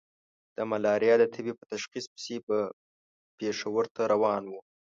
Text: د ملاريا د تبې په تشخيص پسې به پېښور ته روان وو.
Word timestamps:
د 0.55 0.57
ملاريا 0.71 1.15
د 1.19 1.23
تبې 1.33 1.53
په 1.59 1.63
تشخيص 1.73 2.05
پسې 2.13 2.35
به 2.45 2.59
پېښور 3.37 3.85
ته 3.95 4.01
روان 4.13 4.43
وو. 4.47 4.59